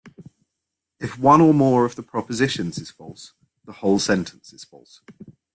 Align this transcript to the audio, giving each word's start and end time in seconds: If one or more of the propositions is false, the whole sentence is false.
If 0.99 1.19
one 1.19 1.41
or 1.41 1.53
more 1.53 1.85
of 1.85 1.95
the 1.95 2.01
propositions 2.01 2.79
is 2.79 2.89
false, 2.89 3.33
the 3.65 3.71
whole 3.73 3.99
sentence 3.99 4.51
is 4.51 4.63
false. 4.63 5.01